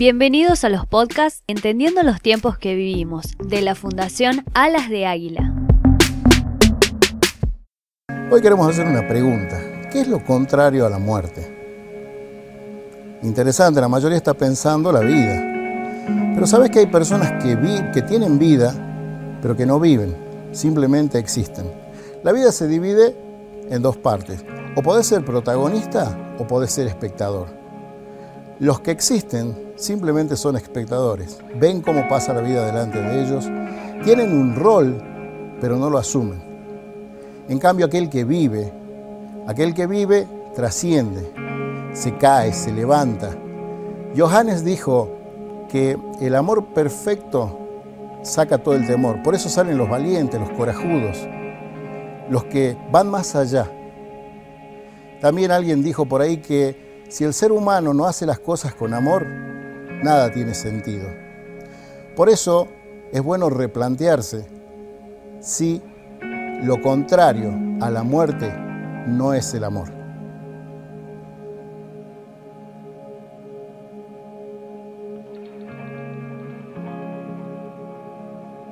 [0.00, 5.54] Bienvenidos a los podcasts Entendiendo los tiempos que vivimos, de la Fundación Alas de Águila.
[8.30, 9.60] Hoy queremos hacer una pregunta.
[9.92, 11.54] ¿Qué es lo contrario a la muerte?
[13.22, 16.32] Interesante, la mayoría está pensando la vida.
[16.34, 17.58] Pero sabes que hay personas que,
[17.92, 18.72] que tienen vida,
[19.42, 20.16] pero que no viven,
[20.52, 21.70] simplemente existen.
[22.24, 23.14] La vida se divide
[23.68, 24.46] en dos partes.
[24.76, 27.59] O podés ser protagonista o podés ser espectador.
[28.60, 31.38] Los que existen simplemente son espectadores.
[31.54, 33.48] Ven cómo pasa la vida delante de ellos.
[34.04, 35.02] Tienen un rol,
[35.62, 36.42] pero no lo asumen.
[37.48, 38.70] En cambio, aquel que vive,
[39.46, 41.32] aquel que vive trasciende,
[41.94, 43.34] se cae, se levanta.
[44.14, 45.10] Johannes dijo
[45.70, 47.58] que el amor perfecto
[48.20, 49.22] saca todo el temor.
[49.22, 51.16] Por eso salen los valientes, los corajudos,
[52.28, 53.70] los que van más allá.
[55.22, 58.94] También alguien dijo por ahí que si el ser humano no hace las cosas con
[58.94, 61.08] amor, nada tiene sentido.
[62.14, 62.68] Por eso
[63.12, 64.46] es bueno replantearse
[65.40, 65.82] si
[66.62, 68.52] lo contrario a la muerte
[69.06, 69.99] no es el amor.